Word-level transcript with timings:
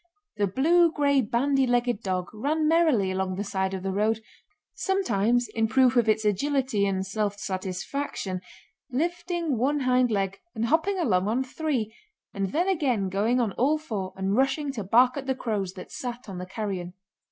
The 0.37 0.47
blue 0.47 0.91
gray 0.91 1.21
bandy 1.21 1.67
legged 1.67 2.01
dog 2.01 2.33
ran 2.33 2.67
merrily 2.67 3.11
along 3.11 3.35
the 3.35 3.43
side 3.43 3.75
of 3.75 3.83
the 3.83 3.91
road, 3.91 4.19
sometimes 4.73 5.47
in 5.49 5.67
proof 5.67 5.95
of 5.95 6.09
its 6.09 6.25
agility 6.25 6.87
and 6.87 7.05
self 7.05 7.37
satisfaction 7.37 8.41
lifting 8.89 9.59
one 9.59 9.81
hind 9.81 10.09
leg 10.09 10.39
and 10.55 10.65
hopping 10.65 10.97
along 10.97 11.27
on 11.27 11.43
three, 11.43 11.93
and 12.33 12.51
then 12.51 12.67
again 12.67 13.09
going 13.09 13.39
on 13.39 13.51
all 13.51 13.77
four 13.77 14.11
and 14.17 14.35
rushing 14.35 14.71
to 14.71 14.83
bark 14.83 15.17
at 15.17 15.27
the 15.27 15.35
crows 15.35 15.73
that 15.73 15.91
sat 15.91 16.27
on 16.27 16.39
the 16.39 16.47
carrion. 16.47 16.95